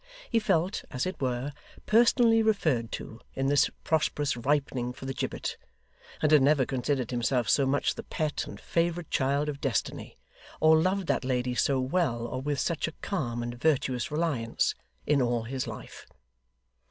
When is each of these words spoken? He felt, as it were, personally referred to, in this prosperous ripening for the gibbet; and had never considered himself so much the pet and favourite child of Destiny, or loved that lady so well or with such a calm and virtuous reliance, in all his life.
He 0.31 0.39
felt, 0.39 0.83
as 0.89 1.05
it 1.05 1.21
were, 1.21 1.53
personally 1.85 2.41
referred 2.41 2.91
to, 2.93 3.19
in 3.35 3.45
this 3.45 3.69
prosperous 3.83 4.35
ripening 4.35 4.93
for 4.93 5.05
the 5.05 5.13
gibbet; 5.13 5.57
and 6.23 6.31
had 6.31 6.41
never 6.41 6.65
considered 6.65 7.11
himself 7.11 7.47
so 7.47 7.67
much 7.67 7.93
the 7.93 8.01
pet 8.01 8.47
and 8.47 8.59
favourite 8.59 9.11
child 9.11 9.47
of 9.47 9.61
Destiny, 9.61 10.17
or 10.59 10.81
loved 10.81 11.05
that 11.05 11.23
lady 11.23 11.53
so 11.53 11.79
well 11.79 12.25
or 12.25 12.41
with 12.41 12.59
such 12.59 12.87
a 12.87 12.93
calm 13.03 13.43
and 13.43 13.61
virtuous 13.61 14.09
reliance, 14.09 14.73
in 15.05 15.21
all 15.21 15.43
his 15.43 15.67
life. 15.67 16.07